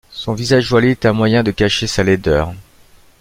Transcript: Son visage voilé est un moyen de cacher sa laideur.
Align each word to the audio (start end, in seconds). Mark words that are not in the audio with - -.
Son 0.09 0.33
visage 0.33 0.67
voilé 0.67 0.89
est 0.89 1.05
un 1.05 1.13
moyen 1.13 1.43
de 1.43 1.51
cacher 1.51 1.85
sa 1.85 2.03
laideur. 2.03 2.53